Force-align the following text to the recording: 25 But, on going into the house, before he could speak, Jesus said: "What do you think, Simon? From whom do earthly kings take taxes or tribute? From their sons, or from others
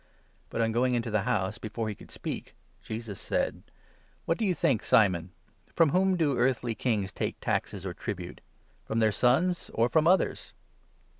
25 0.49 0.49
But, 0.49 0.61
on 0.61 0.71
going 0.71 0.95
into 0.95 1.11
the 1.11 1.21
house, 1.29 1.59
before 1.59 1.87
he 1.87 1.93
could 1.93 2.09
speak, 2.09 2.55
Jesus 2.81 3.21
said: 3.21 3.61
"What 4.25 4.39
do 4.39 4.45
you 4.47 4.55
think, 4.55 4.83
Simon? 4.83 5.29
From 5.75 5.89
whom 5.89 6.17
do 6.17 6.39
earthly 6.39 6.73
kings 6.73 7.11
take 7.11 7.39
taxes 7.39 7.85
or 7.85 7.93
tribute? 7.93 8.41
From 8.83 8.97
their 8.97 9.11
sons, 9.11 9.69
or 9.75 9.89
from 9.89 10.07
others 10.07 10.53